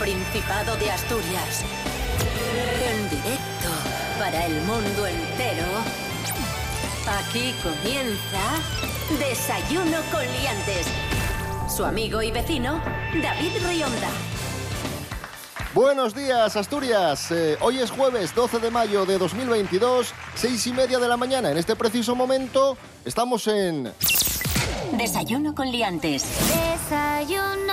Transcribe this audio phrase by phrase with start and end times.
[0.00, 1.62] Principado de Asturias.
[2.82, 3.68] En directo
[4.18, 5.66] para el mundo entero.
[7.06, 8.40] Aquí comienza
[9.18, 10.86] Desayuno con Liantes.
[11.68, 12.82] Su amigo y vecino,
[13.22, 14.08] David Rionda.
[15.74, 17.30] Buenos días, Asturias.
[17.30, 21.50] Eh, hoy es jueves 12 de mayo de 2022, seis y media de la mañana.
[21.50, 23.92] En este preciso momento estamos en...
[24.92, 26.24] Desayuno con Liantes.
[26.88, 27.69] Desayuno.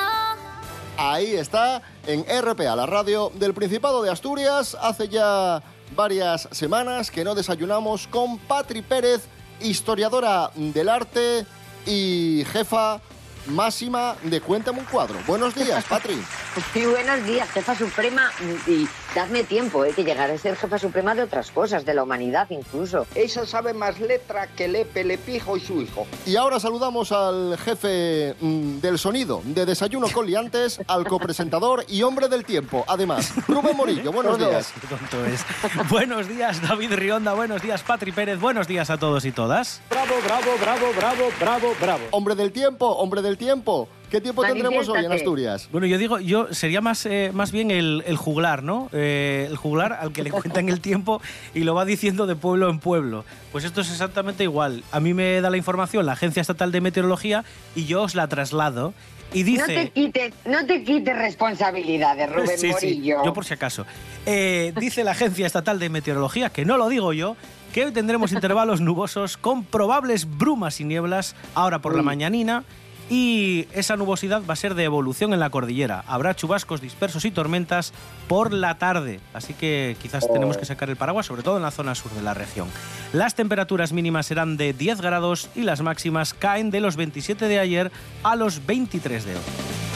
[0.99, 4.75] Ahí está, en RPA, la radio del Principado de Asturias.
[4.81, 5.61] Hace ya
[5.95, 9.27] varias semanas que no desayunamos con Patri Pérez,
[9.61, 11.45] historiadora del arte
[11.85, 12.99] y jefa
[13.45, 15.19] máxima de Cuéntame un cuadro.
[15.27, 16.19] Buenos días, Patri.
[16.73, 18.31] Sí, buenos días, jefa suprema.
[18.65, 19.93] Y dadme tiempo, ¿eh?
[19.93, 23.05] que llegaré a ser jefa suprema de otras cosas, de la humanidad incluso.
[23.13, 26.07] Esa sabe más letra que Lepe, Lepijo y su hijo.
[26.25, 32.01] Y ahora saludamos al jefe mm, del sonido de Desayuno con Liantes, al copresentador y
[32.01, 34.11] hombre del tiempo, además, Rubén Morillo.
[34.11, 34.73] Buenos días.
[34.81, 35.45] Qué tonto es.
[35.89, 37.33] buenos días, David Rionda.
[37.33, 38.39] Buenos días, Patri Pérez.
[38.39, 39.81] Buenos días a todos y todas.
[39.91, 42.03] Bravo, bravo, bravo, bravo, bravo, bravo.
[42.11, 43.87] Hombre del tiempo, hombre del tiempo.
[44.09, 45.11] ¿Qué tiempo tendremos hoy en.
[45.11, 45.67] Asturias?
[45.71, 48.89] Bueno, yo digo, yo sería más, eh, más bien el, el juglar, ¿no?
[48.93, 51.21] Eh, el juglar al que le cuentan el tiempo
[51.53, 53.25] y lo va diciendo de pueblo en pueblo.
[53.51, 54.83] Pues esto es exactamente igual.
[54.91, 57.43] A mí me da la información la Agencia Estatal de Meteorología
[57.75, 58.93] y yo os la traslado.
[59.33, 59.91] Y No te dice...
[59.93, 63.25] quites, no te quites responsabilidades, Rubén Sí, sí, Morillo.
[63.25, 63.85] yo por si acaso.
[64.25, 67.35] Eh, dice la Agencia Estatal de Meteorología, que no lo digo yo,
[67.73, 72.63] que hoy tendremos intervalos nubosos con probables brumas y nieblas ahora por la mañanina
[73.09, 76.03] y esa nubosidad va a ser de evolución en la cordillera.
[76.07, 77.93] Habrá chubascos dispersos y tormentas
[78.27, 81.71] por la tarde, así que quizás tenemos que sacar el paraguas, sobre todo en la
[81.71, 82.67] zona sur de la región.
[83.13, 87.59] Las temperaturas mínimas serán de 10 grados y las máximas caen de los 27 de
[87.59, 87.91] ayer
[88.23, 89.41] a los 23 de hoy.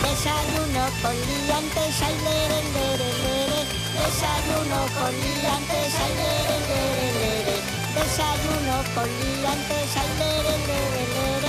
[0.01, 3.61] Desayuno con liantes, ay, lere, lere, lere.
[4.01, 7.55] Desayuno con liantes, ay, lere, lere, lere.
[7.93, 11.40] Desayuno con liantes, ay, lere, lere, lere.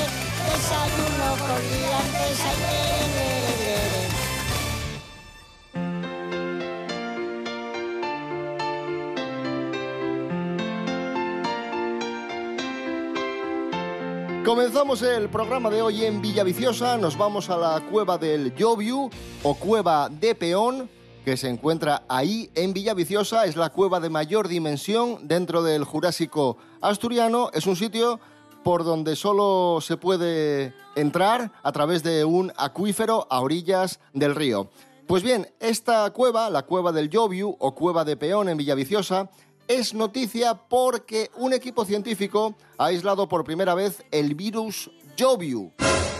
[14.44, 16.98] Comenzamos el programa de hoy en Villaviciosa.
[16.98, 19.08] Nos vamos a la cueva del Lloviu
[19.42, 20.90] o cueva de Peón,
[21.24, 23.46] que se encuentra ahí en Villaviciosa.
[23.46, 27.50] Es la cueva de mayor dimensión dentro del Jurásico asturiano.
[27.54, 28.20] Es un sitio
[28.62, 34.70] por donde solo se puede entrar a través de un acuífero a orillas del río.
[35.06, 39.30] Pues bien, esta cueva, la cueva del Lloviu o cueva de Peón en Villaviciosa,
[39.68, 45.72] es noticia porque un equipo científico ha aislado por primera vez el virus Joviu,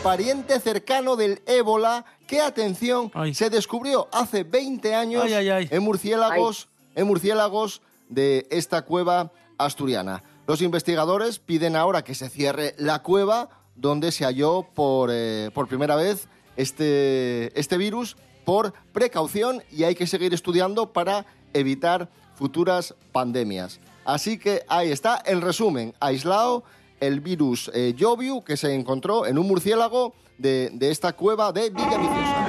[0.03, 3.35] pariente cercano del ébola que, atención, Ay.
[3.35, 5.69] se descubrió hace 20 años Ay, ay, ay.
[5.71, 10.23] en murciélagos, en murciélagos de esta cueva asturiana.
[10.47, 15.69] Los investigadores piden ahora que se cierre la cueva donde se halló por, eh, por
[15.69, 22.95] primera vez este, este virus por precaución y hay que seguir estudiando para evitar futuras
[23.13, 23.81] pandemias.
[24.05, 26.65] Así que ahí está el resumen, aislado
[27.01, 31.71] el virus eh, Joviu que se encontró en un murciélago de, de esta cueva de
[31.71, 32.47] Villaviciosa.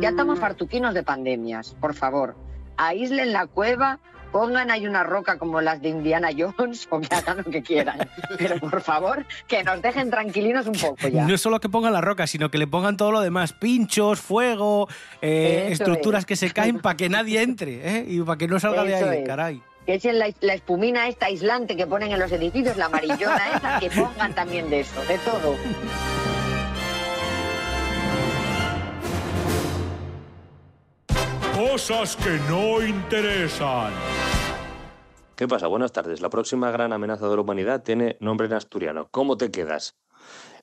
[0.00, 2.36] Ya estamos fartuquinos de pandemias, por favor.
[2.76, 3.98] Aíslen la cueva,
[4.32, 8.08] pongan ahí una roca como las de Indiana Jones o que hagan lo que quieran.
[8.36, 11.24] Pero por favor, que nos dejen tranquilinos un poco ya.
[11.24, 14.20] No es solo que pongan la roca, sino que le pongan todo lo demás: pinchos,
[14.20, 14.88] fuego,
[15.22, 16.26] eh, estructuras es.
[16.26, 18.04] que se caen para que nadie entre ¿eh?
[18.08, 19.26] y para que no salga de ahí, es.
[19.26, 19.62] caray.
[19.86, 23.80] Que echen la, la espumina esta aislante que ponen en los edificios, la amarillona esa,
[23.80, 25.56] que pongan también de eso, de todo.
[31.58, 33.92] Cosas que no interesan.
[35.34, 35.66] ¿Qué pasa?
[35.66, 36.20] Buenas tardes.
[36.20, 39.08] La próxima gran amenaza de la humanidad tiene nombre en asturiano.
[39.10, 39.96] ¿Cómo te quedas?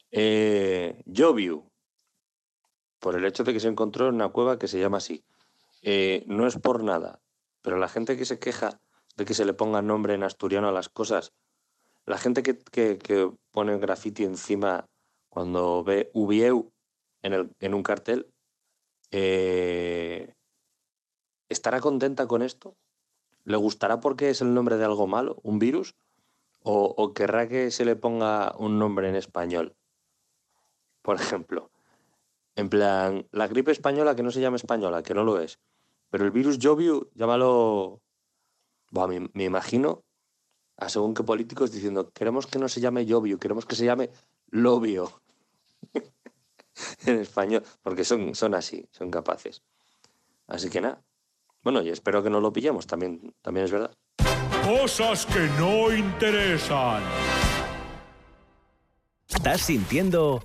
[0.10, 1.04] Eh,
[3.00, 5.26] por el hecho de que se encontró en una cueva que se llama así.
[5.82, 7.20] Eh, no es por nada,
[7.62, 8.80] pero la gente que se queja
[9.18, 11.34] de que se le ponga nombre en asturiano a las cosas,
[12.06, 14.88] la gente que, que, que pone graffiti encima
[15.28, 16.72] cuando ve Ubieu
[17.22, 18.32] en, el, en un cartel,
[19.12, 20.35] eh,
[21.56, 22.76] ¿estará contenta con esto?
[23.46, 25.96] ¿Le gustará porque es el nombre de algo malo, un virus?
[26.68, 29.76] ¿O, querrá que se le ponga un nombre en español?
[31.02, 31.70] Por ejemplo,
[32.56, 35.60] en plan, la gripe española que no se llama española, que no lo es.
[36.10, 38.02] Pero el virus Joviu, llámalo...
[39.34, 40.04] Me imagino
[40.78, 44.10] a según qué políticos diciendo, queremos que no se llame Joviu, queremos que se llame
[44.48, 45.22] Lobio.
[47.06, 49.62] en español, porque son, son así, son capaces.
[50.48, 51.04] Así que nada.
[51.66, 53.92] Bueno, y espero que no lo pillemos, también, también es verdad.
[54.64, 57.02] Cosas que no interesan.
[59.28, 60.44] Estás sintiendo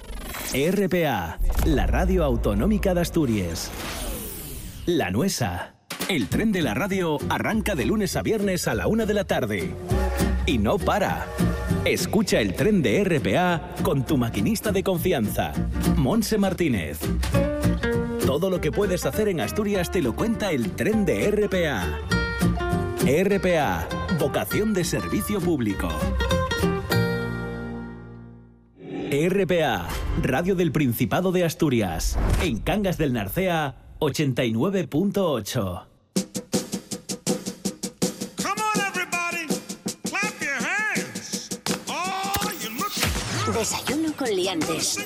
[0.54, 3.70] RPA, la radio autonómica de Asturias.
[4.86, 5.74] La Nuesa.
[6.08, 9.24] El tren de la radio arranca de lunes a viernes a la una de la
[9.24, 9.74] tarde.
[10.46, 11.26] Y no para.
[11.84, 15.52] Escucha el tren de RPA con tu maquinista de confianza,
[15.96, 16.98] Monse Martínez.
[18.30, 21.98] Todo lo que puedes hacer en Asturias te lo cuenta el tren de RPA.
[23.02, 23.88] RPA,
[24.20, 25.88] vocación de servicio público.
[29.10, 29.88] RPA,
[30.22, 32.16] Radio del Principado de Asturias.
[32.40, 35.86] En Cangas del Narcea, 89.8.
[43.52, 44.98] Desayuno con liantes.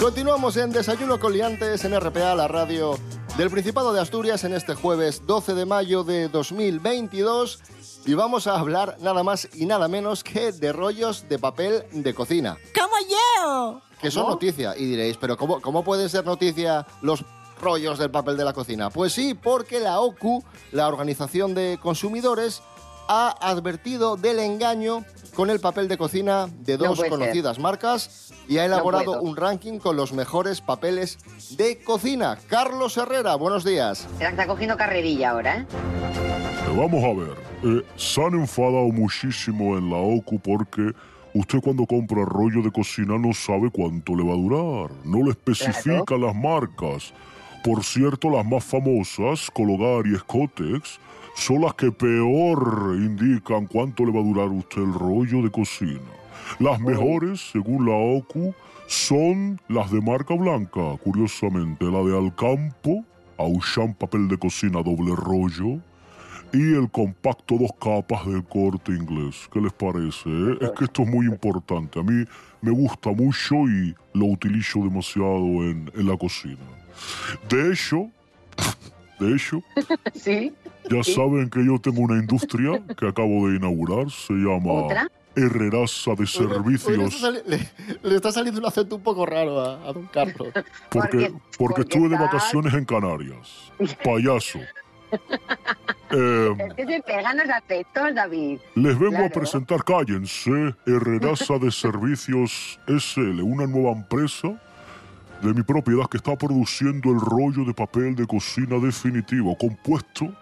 [0.00, 2.98] Continuamos en Desayuno con Liantes en RPA, la radio
[3.36, 7.60] del Principado de Asturias, en este jueves 12 de mayo de 2022.
[8.06, 12.14] Y vamos a hablar nada más y nada menos que de rollos de papel de
[12.14, 12.56] cocina.
[12.74, 13.82] ¡Como yo!
[14.00, 14.74] Que son noticia.
[14.74, 17.22] Y diréis, ¿pero cómo, cómo pueden ser noticia los
[17.60, 18.88] rollos del papel de la cocina?
[18.88, 20.42] Pues sí, porque la OCU,
[20.72, 22.62] la Organización de Consumidores,
[23.12, 25.04] ha advertido del engaño
[25.34, 27.10] con el papel de cocina de No dos ser.
[27.10, 29.22] conocidas marcas y ha elaborado puedo.
[29.22, 31.18] un ranking con los mejores papeles
[31.56, 32.38] de cocina.
[32.46, 34.06] Carlos Herrera, buenos días.
[34.16, 35.66] Será que está cogiendo carrerilla ahora, ¿eh?
[35.72, 40.92] Eh, Vamos a ver, eh, se han enfadado muchísimo en la OCU porque
[41.34, 45.30] usted cuando compra rollo de cocina no sabe cuánto le va a durar, no le
[45.30, 47.12] especifica las marcas.
[47.64, 51.00] Por cierto, las más famosas, Cologar y Scotex,
[51.40, 55.50] son las que peor indican cuánto le va a durar a usted el rollo de
[55.50, 56.12] cocina.
[56.58, 58.54] Las mejores, según la OCU,
[58.86, 63.04] son las de marca blanca, curiosamente, la de Alcampo,
[63.38, 65.80] Auchan papel de cocina doble rollo,
[66.52, 69.48] y el compacto dos capas del corte inglés.
[69.50, 70.28] ¿Qué les parece?
[70.28, 70.58] eh?
[70.60, 72.00] Es que esto es muy importante.
[72.00, 72.24] A mí
[72.60, 76.66] me gusta mucho y lo utilizo demasiado en, en la cocina.
[77.48, 78.10] De hecho,
[79.20, 79.62] de hecho,
[80.14, 80.52] Sí.
[80.90, 84.10] ya saben que yo tengo una industria que acabo de inaugurar.
[84.10, 85.08] Se llama ¿Otra?
[85.36, 87.14] Herreraza de Hoy le- Servicios.
[87.14, 87.70] está le-
[88.02, 90.48] le está saliendo un acento un poco raro a, a don Carlos.
[90.90, 93.70] Porque, Porque- porque estuve de vacaciones en Canarias.
[94.04, 94.58] Payaso.
[96.12, 98.58] Eh, Es que se pegan los acentos, David.
[98.74, 99.34] Les vengo a Claro.
[99.34, 104.60] presentar, cállense, Herreraza de Servicios SL, una nueva empresa
[105.42, 110.32] de mi propiedad que está produciendo el rollo de papel de cocina definitivo, compuesto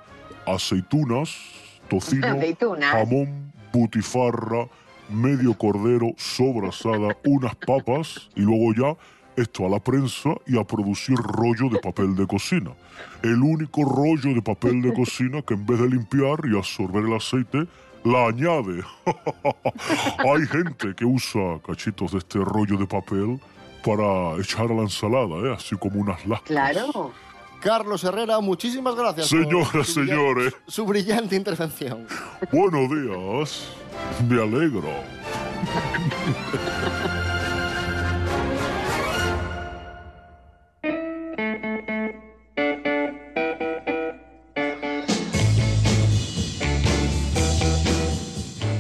[0.46, 1.36] aceitunas,
[1.88, 2.90] tocino, Aceitunas.
[2.90, 4.66] jamón, butifarra,
[5.08, 8.96] medio cordero, sobrasada, unas papas y luego ya
[9.40, 12.72] esto a la prensa y a producir rollo de papel de cocina.
[13.22, 17.14] El único rollo de papel de cocina que en vez de limpiar y absorber el
[17.14, 17.69] aceite,
[18.05, 18.82] la añade.
[20.19, 23.40] Hay gente que usa cachitos de este rollo de papel
[23.85, 25.55] para echar a la ensalada, ¿eh?
[25.56, 26.49] así como unas lascas.
[26.49, 27.13] Claro.
[27.61, 29.29] Carlos Herrera, muchísimas gracias.
[29.31, 32.06] por Señoras, su brillante- señores, Su brillante intervención.
[32.53, 33.69] buenos días.
[34.29, 34.89] Me alegro.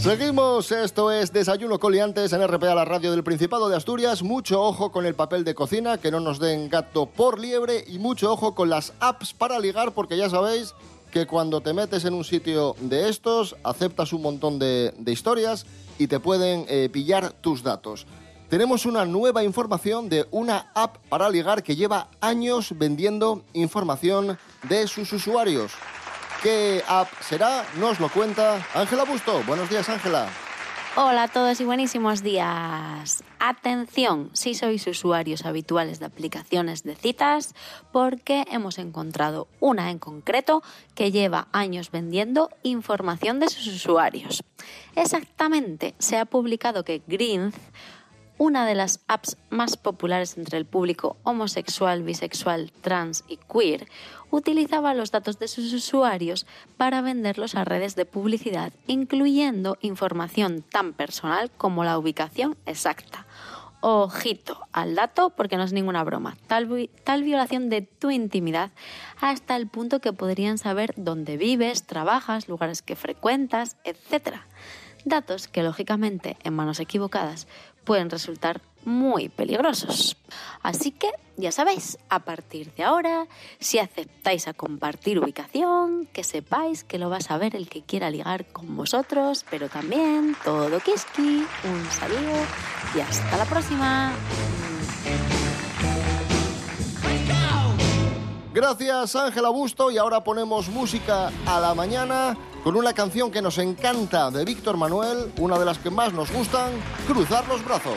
[0.08, 4.22] Seguimos, esto es Desayuno Coliantes en RPA, la radio del Principado de Asturias.
[4.22, 7.98] Mucho ojo con el papel de cocina, que no nos den gato por liebre, y
[7.98, 10.74] mucho ojo con las apps para ligar, porque ya sabéis
[11.10, 15.66] que cuando te metes en un sitio de estos, aceptas un montón de, de historias
[15.98, 18.06] y te pueden eh, pillar tus datos.
[18.48, 24.38] Tenemos una nueva información de una app para ligar que lleva años vendiendo información
[24.70, 25.72] de sus usuarios.
[26.42, 27.66] ¿Qué app será?
[27.80, 29.42] Nos lo cuenta Ángela Busto.
[29.44, 30.28] Buenos días, Ángela.
[30.94, 33.24] Hola a todos y buenísimos días.
[33.40, 37.54] Atención si sois usuarios habituales de aplicaciones de citas,
[37.92, 40.62] porque hemos encontrado una en concreto
[40.94, 44.44] que lleva años vendiendo información de sus usuarios.
[44.94, 47.56] Exactamente, se ha publicado que Greenth,
[48.38, 53.88] una de las apps más populares entre el público homosexual, bisexual, trans y queer,
[54.30, 60.92] utilizaba los datos de sus usuarios para venderlos a redes de publicidad, incluyendo información tan
[60.92, 63.26] personal como la ubicación exacta.
[63.80, 66.36] Ojito al dato, porque no es ninguna broma.
[66.48, 68.70] Tal, tal violación de tu intimidad
[69.20, 74.38] hasta el punto que podrían saber dónde vives, trabajas, lugares que frecuentas, etc.
[75.04, 77.46] Datos que, lógicamente, en manos equivocadas,
[77.88, 80.18] pueden resultar muy peligrosos.
[80.62, 83.26] Así que, ya sabéis, a partir de ahora,
[83.60, 88.10] si aceptáis a compartir ubicación, que sepáis que lo va a saber el que quiera
[88.10, 91.46] ligar con vosotros, pero también todo kiski.
[91.64, 92.44] Un saludo
[92.94, 94.12] y hasta la próxima.
[98.58, 103.56] Gracias Ángela Busto y ahora ponemos música a la mañana con una canción que nos
[103.58, 106.72] encanta de Víctor Manuel, una de las que más nos gustan,
[107.06, 107.94] Cruzar los brazos.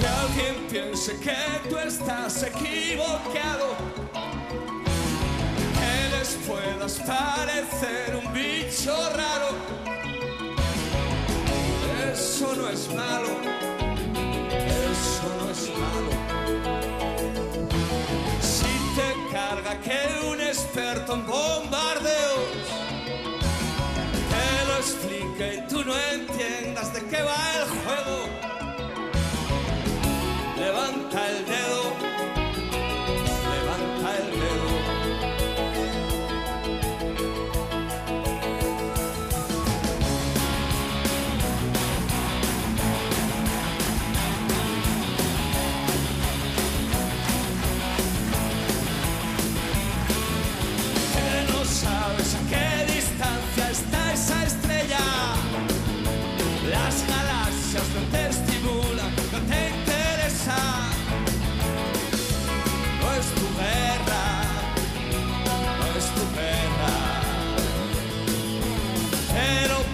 [0.00, 3.76] Que alguien piense que tú estás equivocado.
[5.78, 9.81] Que les puedas parecer un bicho raro.
[20.74, 22.48] En bombardeos
[24.30, 28.18] te lo explique y tú no entiendas de qué va el juego.
[30.56, 31.61] Levanta el dedo,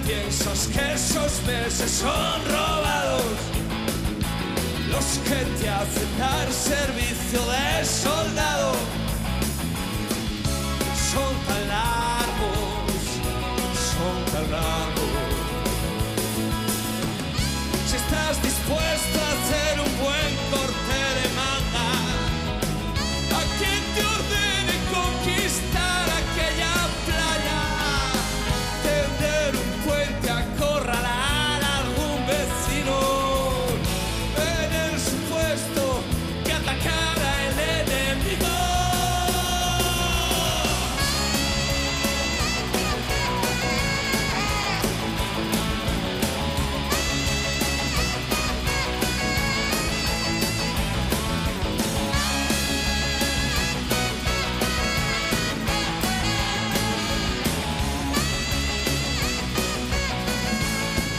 [0.08, 3.22] piensas que esos meses son robados.
[4.90, 8.72] Los que te hacen dar servicio de soldado
[11.12, 11.87] son tan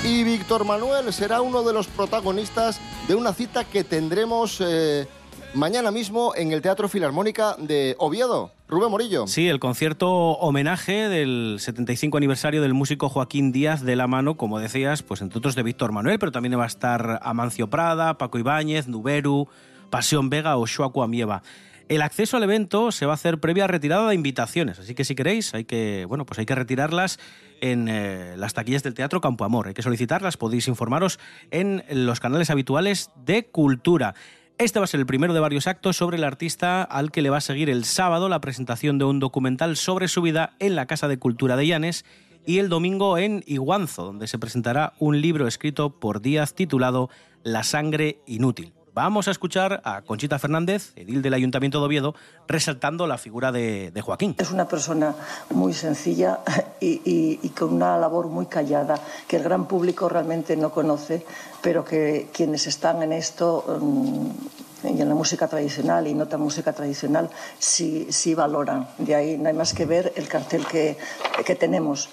[0.09, 5.05] Y Víctor Manuel será uno de los protagonistas de una cita que tendremos eh,
[5.53, 8.51] mañana mismo en el Teatro Filarmónica de Oviedo.
[8.67, 9.27] Rubén Morillo.
[9.27, 14.57] Sí, el concierto homenaje del 75 aniversario del músico Joaquín Díaz de la mano, como
[14.57, 18.39] decías, pues entre otros de Víctor Manuel, pero también va a estar Amancio Prada, Paco
[18.39, 19.47] Ibáñez, Nuberu,
[19.91, 21.43] Pasión Vega o Shuaku Amieva.
[21.87, 25.13] El acceso al evento se va a hacer previa retirada de invitaciones, así que si
[25.13, 27.19] queréis hay que, bueno, pues hay que retirarlas
[27.61, 29.67] en eh, las taquillas del Teatro Campo Amor.
[29.67, 31.19] Hay que solicitarlas, podéis informaros
[31.51, 34.15] en los canales habituales de Cultura.
[34.57, 37.29] Este va a ser el primero de varios actos sobre el artista al que le
[37.29, 40.85] va a seguir el sábado la presentación de un documental sobre su vida en la
[40.85, 42.03] Casa de Cultura de Llanes
[42.45, 47.09] y el domingo en Iguanzo, donde se presentará un libro escrito por Díaz titulado
[47.43, 48.73] La sangre inútil.
[49.01, 52.15] Vamos a escuchar a Conchita Fernández, edil del Ayuntamiento de Oviedo,
[52.49, 54.35] resaltando la figura de, de Joaquín.
[54.37, 55.15] Es una persona
[55.51, 56.39] muy sencilla
[56.81, 61.25] y, y- y con una labor muy callada que el gran público realmente no conoce,
[61.61, 66.41] pero que quienes están en esto mm, y en la música tradicional y no tan
[66.41, 68.85] música tradicional sí, sí valoran.
[68.97, 70.97] De ahí no hay más que ver el cartel que,
[71.45, 72.09] que tenemos.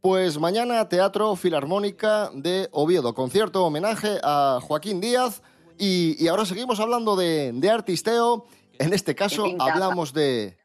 [0.00, 5.42] Pues mañana Teatro Filarmónica de Oviedo, concierto homenaje a Joaquín Díaz
[5.78, 8.46] y, y ahora seguimos hablando de, de artisteo.
[8.78, 10.58] En este caso hablamos de...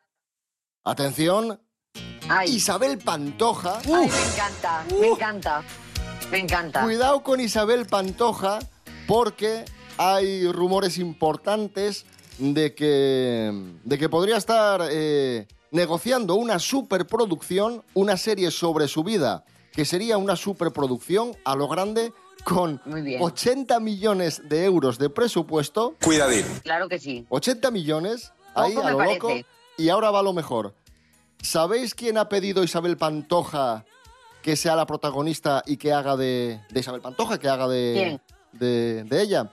[0.83, 1.61] Atención,
[2.47, 3.77] Isabel Pantoja.
[3.85, 5.63] Ay, me encanta, me encanta,
[6.31, 6.83] me encanta.
[6.83, 8.57] Cuidado con Isabel Pantoja
[9.07, 9.63] porque
[9.97, 12.07] hay rumores importantes
[12.39, 13.51] de que,
[13.83, 20.17] de que podría estar eh, negociando una superproducción, una serie sobre su vida, que sería
[20.17, 22.11] una superproducción a lo grande
[22.43, 22.81] con
[23.19, 25.95] 80 millones de euros de presupuesto.
[26.63, 27.25] Claro que sí.
[27.29, 29.15] 80 millones ahí a lo parece.
[29.15, 29.31] loco.
[29.77, 30.73] Y ahora va lo mejor.
[31.41, 33.85] ¿Sabéis quién ha pedido Isabel Pantoja
[34.41, 38.21] que sea la protagonista y que haga de, de Isabel Pantoja, que haga de, ¿Quién?
[38.53, 39.51] de, de ella?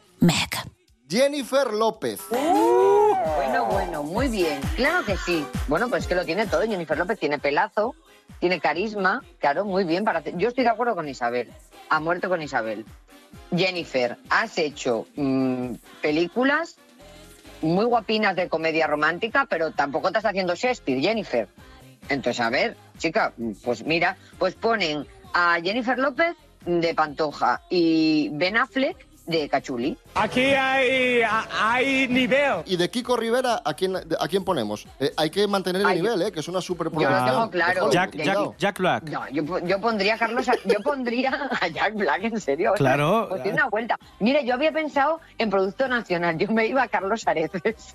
[1.08, 2.20] Jennifer López.
[2.30, 4.60] Bueno, bueno, muy bien.
[4.76, 5.44] Claro que sí.
[5.66, 6.62] Bueno, pues que lo tiene todo.
[6.62, 7.94] Jennifer López tiene pelazo,
[8.40, 9.22] tiene carisma.
[9.38, 10.36] Claro, muy bien para hacer.
[10.36, 11.50] Yo estoy de acuerdo con Isabel.
[11.88, 12.84] A muerte con Isabel.
[13.54, 16.76] Jennifer, has hecho mm, películas
[17.62, 21.48] muy guapinas de comedia romántica, pero tampoco estás haciendo Shakespeare, Jennifer.
[22.08, 23.32] Entonces, a ver, chica,
[23.64, 29.96] pues mira, pues ponen a Jennifer López de Pantoja y Ben Affleck de Cachuli.
[30.14, 31.20] Aquí hay,
[31.60, 32.62] hay nivel.
[32.64, 34.86] ¿Y de Kiko Rivera a quién, a quién ponemos?
[34.98, 36.32] Eh, hay que mantener el Ay, nivel, ¿eh?
[36.32, 37.90] que es una Yo lo tengo claro.
[37.92, 39.04] Jack, Yo- Jack, Jack Black.
[39.04, 42.72] No, yo, yo pondría a Carlos, a- yo pondría a Jack Black, en serio.
[42.74, 43.26] Claro.
[43.28, 43.98] Pues tiene una vuelta.
[44.18, 47.94] Mire, yo había pensado en Producto Nacional, yo me iba a Carlos Areces.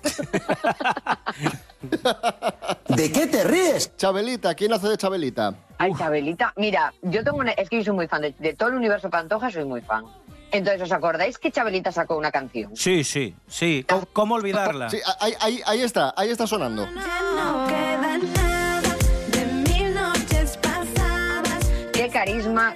[2.88, 3.96] ¿De qué te ríes?
[3.96, 5.54] Chabelita, ¿quién hace de Chabelita?
[5.78, 6.52] Ay, Chabelita.
[6.56, 9.10] Mira, yo tengo una, es que yo soy muy fan de, de todo el universo
[9.10, 10.04] Pantoja, soy muy fan.
[10.54, 12.76] Entonces, ¿os acordáis que Chabelita sacó una canción?
[12.76, 13.84] Sí, sí, sí.
[13.88, 14.88] ¿Cómo, cómo olvidarla?
[14.88, 16.86] Sí, ahí, ahí, ahí está, ahí está sonando.
[16.86, 18.94] No queda nada
[19.32, 21.72] de mil noches pasadas.
[21.92, 22.72] Qué carisma.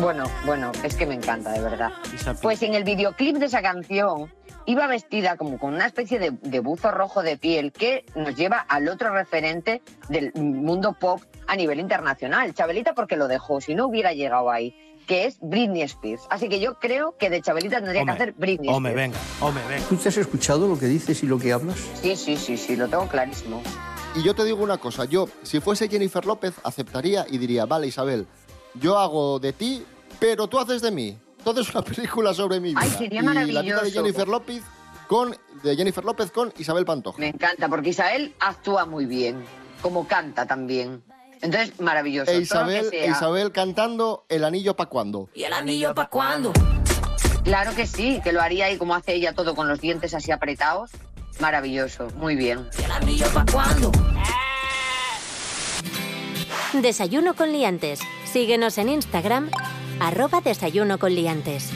[0.00, 1.92] Bueno, bueno, es que me encanta, de verdad.
[2.42, 4.28] Pues en el videoclip de esa canción
[4.66, 8.58] iba vestida como con una especie de, de buzo rojo de piel que nos lleva
[8.58, 12.52] al otro referente del mundo pop a nivel internacional.
[12.52, 14.74] Chabelita porque lo dejó, si no hubiera llegado ahí,
[15.06, 16.22] que es Britney Spears.
[16.30, 19.12] Así que yo creo que de Chabelita tendría Hombre, que hacer Britney Hombre, Spears.
[19.12, 19.88] venga, hombre, venga.
[19.88, 21.78] ¿Tú te has escuchado lo que dices y lo que hablas?
[22.00, 23.62] Sí, sí, sí, sí, lo tengo clarísimo.
[24.14, 27.86] Y yo te digo una cosa, yo, si fuese Jennifer López, aceptaría y diría, vale,
[27.86, 28.26] Isabel,
[28.74, 29.84] yo hago de ti,
[30.20, 31.18] pero tú haces de mí.
[31.42, 32.80] Todo es una película sobre mi vida.
[32.82, 33.90] Ay, sería y la vida de maravilloso.
[33.90, 34.62] Jennifer López
[35.08, 37.18] con, de Jennifer López con Isabel Pantoja.
[37.18, 39.42] Me encanta, porque Isabel actúa muy bien,
[39.80, 41.02] como canta también.
[41.42, 42.30] Entonces, maravilloso.
[42.30, 43.10] E Isabel, e.
[43.10, 45.28] Isabel cantando El anillo pa' cuando.
[45.34, 46.52] ¿Y el anillo para cuándo?
[47.42, 50.30] Claro que sí, que lo haría ahí como hace ella todo con los dientes así
[50.30, 50.90] apretados.
[51.40, 52.68] Maravilloso, muy bien.
[52.78, 53.90] ¿Y el anillo para cuándo?
[56.74, 58.00] Desayuno con liantes.
[58.24, 59.50] Síguenos en Instagram,
[60.00, 61.70] arroba desayuno con liantes.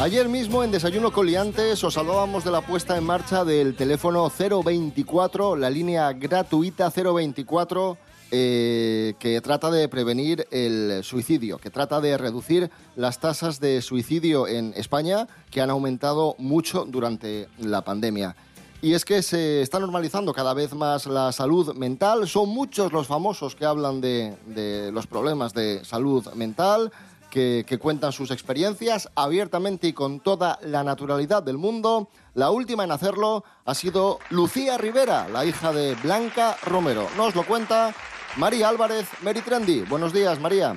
[0.00, 5.56] Ayer mismo en Desayuno Coliantes os hablábamos de la puesta en marcha del teléfono 024,
[5.56, 7.98] la línea gratuita 024,
[8.30, 14.46] eh, que trata de prevenir el suicidio, que trata de reducir las tasas de suicidio
[14.46, 18.36] en España, que han aumentado mucho durante la pandemia.
[18.80, 22.28] Y es que se está normalizando cada vez más la salud mental.
[22.28, 26.92] Son muchos los famosos que hablan de, de los problemas de salud mental,
[27.28, 32.08] que, que cuentan sus experiencias abiertamente y con toda la naturalidad del mundo.
[32.34, 37.08] La última en hacerlo ha sido Lucía Rivera, la hija de Blanca Romero.
[37.16, 37.94] Nos lo cuenta
[38.36, 39.82] María Álvarez Meritrendi.
[39.82, 40.76] Buenos días, María.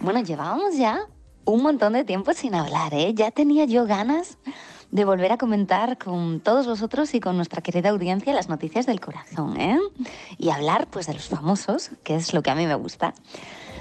[0.00, 1.06] Bueno, llevábamos ya
[1.44, 3.12] un montón de tiempo sin hablar, ¿eh?
[3.14, 4.38] Ya tenía yo ganas
[4.90, 9.00] de volver a comentar con todos vosotros y con nuestra querida audiencia las noticias del
[9.00, 9.78] corazón, ¿eh?
[10.38, 13.14] Y hablar, pues, de los famosos, que es lo que a mí me gusta.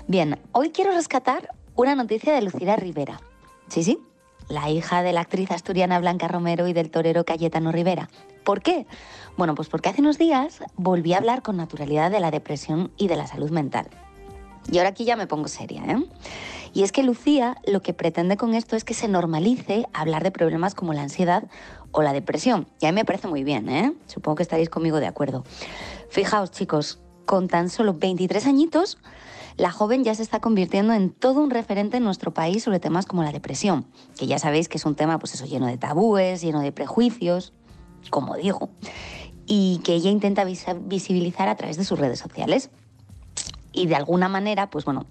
[0.07, 3.19] Bien, hoy quiero rescatar una noticia de Lucía Rivera.
[3.67, 3.99] Sí, sí,
[4.47, 8.09] la hija de la actriz asturiana Blanca Romero y del torero Cayetano Rivera.
[8.43, 8.87] ¿Por qué?
[9.37, 13.07] Bueno, pues porque hace unos días volví a hablar con naturalidad de la depresión y
[13.07, 13.87] de la salud mental.
[14.71, 16.05] Y ahora aquí ya me pongo seria, ¿eh?
[16.73, 20.31] Y es que Lucía lo que pretende con esto es que se normalice hablar de
[20.31, 21.43] problemas como la ansiedad
[21.91, 22.67] o la depresión.
[22.79, 23.93] Y a mí me parece muy bien, ¿eh?
[24.07, 25.43] Supongo que estaréis conmigo de acuerdo.
[26.09, 28.97] Fijaos, chicos, con tan solo 23 añitos,
[29.57, 33.05] la joven ya se está convirtiendo en todo un referente en nuestro país sobre temas
[33.05, 33.85] como la depresión,
[34.17, 37.53] que ya sabéis que es un tema pues eso lleno de tabúes, lleno de prejuicios,
[38.09, 38.69] como digo,
[39.45, 42.69] y que ella intenta visibilizar a través de sus redes sociales.
[43.73, 45.05] Y de alguna manera, pues bueno,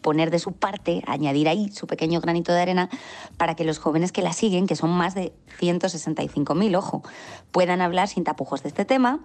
[0.00, 2.88] poner de su parte, añadir ahí su pequeño granito de arena
[3.36, 7.02] para que los jóvenes que la siguen, que son más de 165.000, ojo,
[7.50, 9.20] puedan hablar sin tapujos de este tema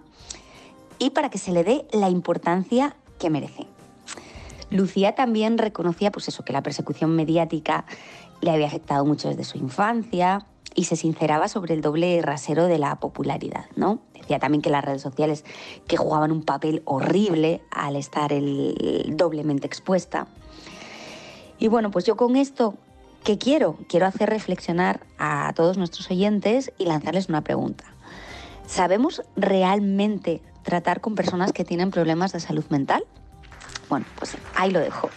[0.98, 3.66] y para que se le dé la importancia que merece.
[4.70, 7.84] Lucía también reconocía pues eso, que la persecución mediática
[8.40, 12.78] le había afectado mucho desde su infancia y se sinceraba sobre el doble rasero de
[12.78, 14.00] la popularidad, ¿no?
[14.14, 15.44] Decía también que las redes sociales
[15.86, 18.32] que jugaban un papel horrible al estar
[19.06, 20.26] doblemente expuesta.
[21.58, 22.74] Y bueno, pues yo con esto,
[23.24, 23.76] ¿qué quiero?
[23.88, 27.84] Quiero hacer reflexionar a todos nuestros oyentes y lanzarles una pregunta.
[28.66, 33.04] ¿Sabemos realmente tratar con personas que tienen problemas de salud mental?
[33.88, 35.10] Bueno, pues ahí lo dejo.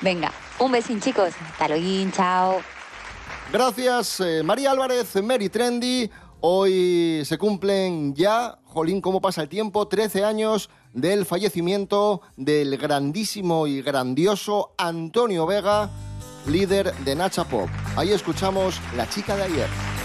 [0.00, 1.34] Venga, un besín chicos.
[1.52, 2.79] Hasta luego, chao.
[3.52, 6.08] Gracias, eh, María Álvarez, Mary Trendy.
[6.40, 13.66] Hoy se cumplen ya jolín, cómo pasa el tiempo, 13 años del fallecimiento del grandísimo
[13.66, 15.90] y grandioso Antonio Vega,
[16.46, 17.68] líder de Nacha Pop.
[17.96, 19.99] Ahí escuchamos La chica de ayer.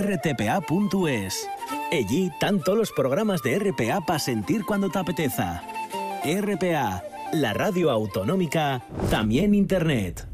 [0.00, 1.48] rtpa.es.
[1.92, 5.62] Allí tanto los programas de RPA para sentir cuando te apeteza.
[6.24, 7.02] RPA,
[7.32, 10.26] la radio autonómica, también internet.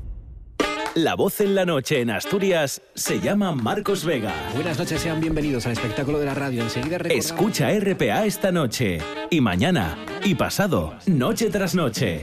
[0.95, 4.33] La voz en la noche en Asturias se llama Marcos Vega.
[4.55, 6.63] Buenas noches, sean bienvenidos al espectáculo de la radio.
[6.63, 7.25] Enseguida recordamos...
[7.25, 8.99] Escucha RPA esta noche,
[9.31, 12.23] y mañana, y pasado, noche tras noche.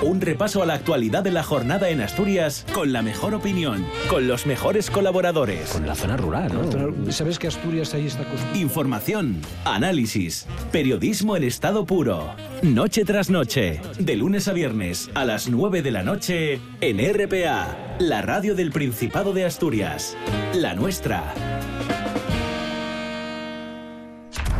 [0.00, 4.28] Un repaso a la actualidad de la jornada en Asturias con la mejor opinión, con
[4.28, 5.70] los mejores colaboradores.
[5.70, 7.12] Con la zona rural, ¿no?
[7.12, 8.24] ¿Sabes que Asturias ahí está?
[8.54, 12.30] Información, análisis, periodismo en estado puro.
[12.62, 17.96] Noche tras noche, de lunes a viernes a las 9 de la noche en RPA,
[17.98, 20.16] la radio del Principado de Asturias.
[20.54, 21.34] La nuestra.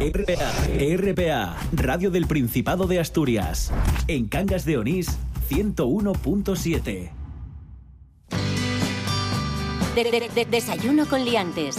[0.01, 0.53] RPA,
[0.97, 3.73] RPA, Radio del Principado de Asturias.
[4.07, 7.11] En Cangas de Onís, 101.7.
[9.95, 11.77] De- de- de- desayuno con liantes.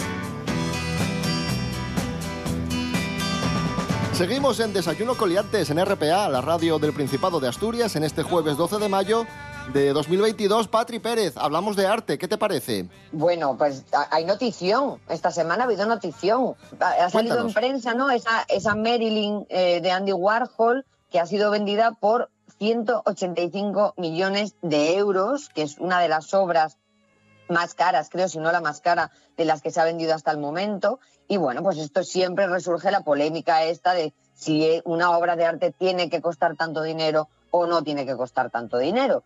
[4.12, 8.58] Seguimos en Desayuno Coliantes en RPA, la radio del Principado de Asturias, en este jueves
[8.58, 9.24] 12 de mayo
[9.72, 10.68] de 2022.
[10.68, 12.86] Patri Pérez, hablamos de arte, ¿qué te parece?
[13.12, 14.98] Bueno, pues hay notición.
[15.08, 16.54] Esta semana ha habido notición.
[16.80, 18.10] Ha, salido en prensa, ¿no?
[18.10, 22.28] Esa, esa Marilyn eh, de Andy Warhol que ha sido vendida por
[22.60, 26.76] 185 millones de euros, que es una de las obras
[27.48, 30.30] más caras, creo, si no la más cara de las que se ha vendido hasta
[30.30, 31.00] el momento.
[31.26, 35.72] Y bueno, pues esto siempre resurge la polémica esta de si una obra de arte
[35.72, 39.24] tiene que costar tanto dinero o no tiene que costar tanto dinero.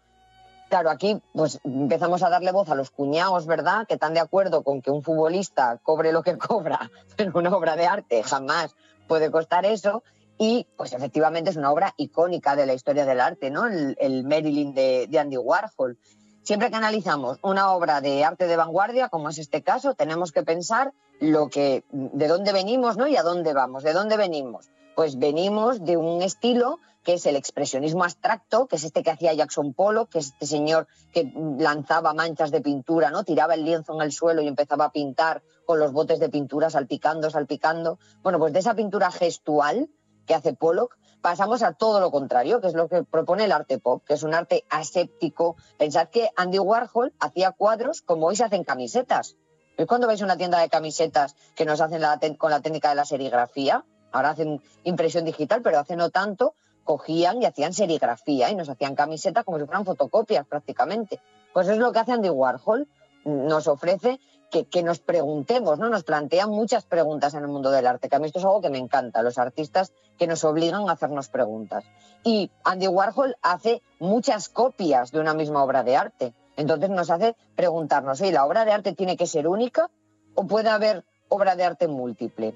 [0.69, 3.85] Claro, aquí pues empezamos a darle voz a los cuñados, ¿verdad?
[3.89, 7.75] Que están de acuerdo con que un futbolista cobre lo que cobra, pero una obra
[7.75, 8.77] de arte jamás
[9.09, 10.05] puede costar eso.
[10.39, 13.67] Y pues efectivamente es una obra icónica de la historia del arte, ¿no?
[13.67, 15.99] El, el Marilyn de, de Andy Warhol.
[16.45, 20.43] Siempre que analizamos una obra de arte de vanguardia, como es este caso, tenemos que
[20.43, 23.07] pensar lo que, de dónde venimos ¿no?
[23.07, 23.83] y a dónde vamos.
[23.83, 24.69] ¿De dónde venimos?
[24.95, 29.33] Pues venimos de un estilo que es el expresionismo abstracto, que es este que hacía
[29.33, 33.25] Jackson Pollock, que es este señor que lanzaba manchas de pintura, ¿no?
[33.25, 36.69] tiraba el lienzo en el suelo y empezaba a pintar con los botes de pintura
[36.69, 37.99] salpicando, salpicando.
[38.23, 39.89] Bueno, pues de esa pintura gestual
[40.27, 43.79] que hace Pollock, pasamos a todo lo contrario, que es lo que propone el arte
[43.79, 45.57] pop, que es un arte aséptico.
[45.79, 49.37] Pensad que Andy Warhol hacía cuadros como hoy se hacen camisetas.
[49.77, 52.03] ¿Veis cuando vais a una tienda de camisetas que nos hacen
[52.37, 53.85] con la técnica de la serigrafía?
[54.13, 58.95] Ahora hacen impresión digital, pero hace no tanto cogían y hacían serigrafía y nos hacían
[58.95, 61.21] camisetas como si fueran fotocopias prácticamente.
[61.53, 62.87] Pues es lo que hace Andy Warhol.
[63.25, 64.21] Nos ofrece
[64.63, 65.89] que, nos preguntemos, ¿no?
[65.89, 68.61] Nos plantean muchas preguntas en el mundo del arte, que a mí esto es algo
[68.61, 71.85] que me encanta, los artistas que nos obligan a hacernos preguntas.
[72.23, 76.35] Y Andy Warhol hace muchas copias de una misma obra de arte.
[76.57, 79.91] Entonces nos hace preguntarnos, ¿y la obra de arte tiene que ser única
[80.35, 82.55] o puede haber obra de arte múltiple?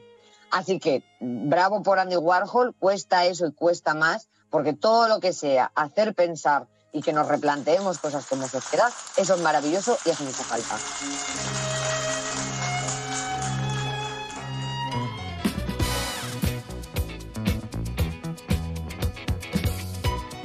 [0.50, 5.32] Así que bravo por Andy Warhol, cuesta eso y cuesta más, porque todo lo que
[5.32, 10.24] sea hacer pensar y que nos replanteemos cosas como sociedad, eso es maravilloso y hace
[10.24, 11.67] mucha falta.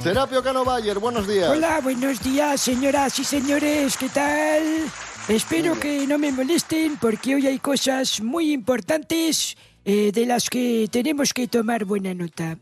[0.04, 1.48] Serapio Cano Bayer, buenos días.
[1.48, 4.62] Hola, buenos días, señoras y señores, ¿qué tal?
[5.28, 10.88] Espero que no me molesten porque hoy hay cosas muy importantes eh, de las que
[10.92, 12.58] tenemos que tomar buena nota.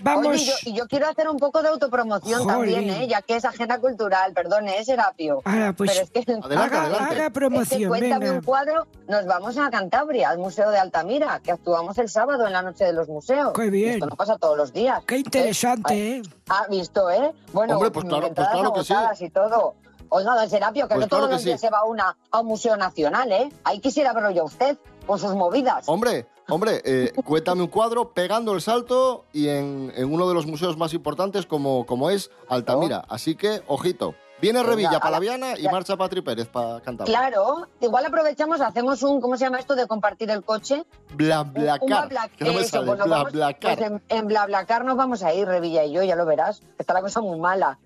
[0.00, 0.26] Vamos.
[0.26, 2.74] Oye, y yo, y yo quiero hacer un poco de autopromoción Jolín.
[2.74, 3.08] también, ¿eh?
[3.08, 5.40] ya que es agenda cultural, perdone, es Serapio.
[5.44, 7.14] Ah, pues, Pero es que, Adelante, haga- adelante.
[7.16, 8.38] haga promoción, Es que cuéntame venga.
[8.38, 12.52] un cuadro, nos vamos a Cantabria, al Museo de Altamira, que actuamos el sábado en
[12.52, 13.52] la noche de los museos.
[13.54, 13.94] Qué bien.
[13.94, 15.02] Esto no pasa todos los días.
[15.06, 16.22] Qué interesante, ¿eh?
[16.48, 17.32] Ah, visto, ¿eh?
[17.52, 18.84] Bueno, Hombre, pues claro- pues entradas claro que
[19.16, 19.24] sí.
[19.24, 19.74] y todo.
[20.12, 21.66] Oiga, don Serapio, que Pues no todos claro que los días sí.
[21.66, 23.48] se va una, a un museo nacional, ¿eh?
[23.62, 25.88] Ahí quisiera verlo yo a usted, con sus movidas.
[25.88, 30.46] Hombre, hombre, eh, cuéntame un cuadro pegando el salto y en, en uno de los
[30.46, 33.04] museos más importantes como, como es Altamira.
[33.08, 34.14] Así que, ojito.
[34.40, 35.70] Viene Revilla para ala, la Viana y ya.
[35.70, 37.06] marcha Patri Pérez para cantar.
[37.06, 40.86] Claro, igual aprovechamos, hacemos un, ¿cómo se llama esto de compartir el coche?
[41.14, 42.08] Bla, Un blacar.
[42.08, 42.86] Blabla- Que no me eso, sale.
[42.86, 43.76] nos Bla, vamos- blacar.
[43.76, 46.62] pues en, en BlaBlaCar nos vamos a ir, Revilla y yo, ya lo verás.
[46.78, 47.78] Está la cosa muy mala.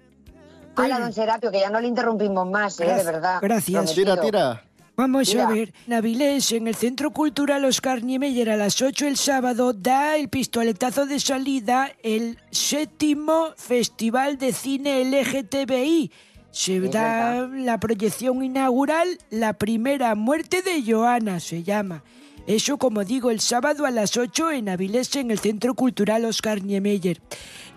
[0.76, 2.84] Hala, don Serapio, que ya no le interrumpimos más, ¿eh?
[2.86, 3.38] de verdad.
[3.42, 3.92] gracias.
[3.92, 4.14] Prometido.
[4.16, 4.64] Tira, tira.
[4.96, 5.48] Vamos Mira.
[5.48, 10.16] a ver, Navilés en el Centro Cultural Oscar Niemeyer a las 8 el sábado da
[10.16, 16.12] el pistoletazo de salida el séptimo Festival de Cine LGTBI.
[16.52, 17.48] Se Es da verdad.
[17.64, 22.04] la proyección inaugural La primera muerte de Joana, se llama.
[22.46, 26.62] Eso, como digo, el sábado a las 8 en Avilés, en el Centro Cultural Oscar
[26.62, 27.20] Niemeyer.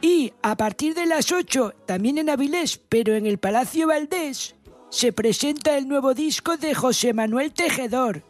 [0.01, 4.55] Y a partir de las 8, también en Avilés, pero en el Palacio Valdés,
[4.89, 8.23] se presenta el nuevo disco de José Manuel Tejedor.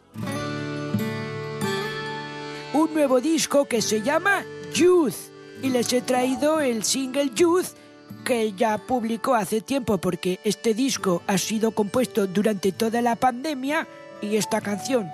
[2.74, 4.44] Un nuevo disco que se llama
[4.74, 5.14] Youth.
[5.62, 7.66] Y les he traído el single Youth
[8.24, 13.88] que ya publicó hace tiempo porque este disco ha sido compuesto durante toda la pandemia
[14.20, 15.10] y esta canción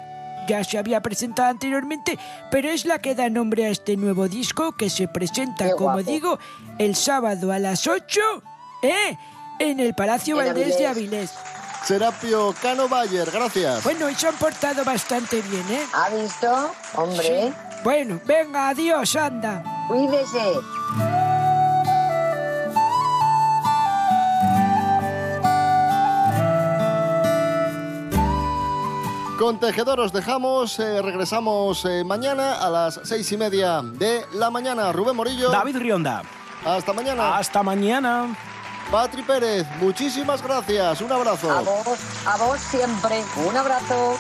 [0.47, 2.19] ya se había presentado anteriormente,
[2.51, 5.95] pero es la que da nombre a este nuevo disco que se presenta, Qué como
[5.95, 6.11] guapo.
[6.11, 6.39] digo,
[6.79, 8.21] el sábado a las 8
[8.83, 9.17] ¿eh?
[9.59, 11.31] En el Palacio En Valdés de Avilés.
[11.37, 11.85] Avilés.
[11.85, 13.85] Serapio Cano Bayer, gracias.
[13.85, 15.87] Bueno, y se han portado bastante bien, ¿eh?
[15.93, 16.73] ¿Ha visto?
[16.95, 19.63] Hombre, Bueno, venga, adiós, anda.
[19.89, 20.41] cuídese.
[29.39, 34.49] Con Tejedor os dejamos, eh, regresamos eh, mañana a las seis y media de la
[34.49, 34.93] mañana.
[34.93, 35.51] Rubén Morillo.
[35.51, 36.23] David Rionda.
[36.65, 37.37] Hasta mañana.
[37.37, 38.35] Hasta mañana.
[38.91, 41.01] Patri Pérez, muchísimas gracias.
[41.01, 41.51] Un abrazo.
[41.51, 43.23] A vos, a vos siempre.
[43.47, 44.17] Un abrazo.